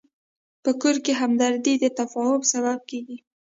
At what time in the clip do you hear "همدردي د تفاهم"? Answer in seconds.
1.21-2.41